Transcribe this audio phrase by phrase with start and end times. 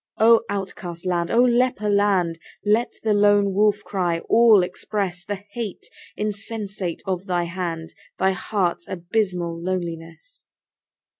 [0.17, 1.29] O outcast land!
[1.29, 2.39] O leper land!
[2.65, 5.85] Let the lone wolf cry all express The hate
[6.17, 10.43] insensate of thy hand, Thy heart's abysmal loneliness.